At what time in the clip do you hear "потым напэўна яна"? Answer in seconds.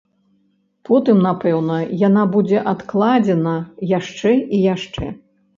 0.89-2.23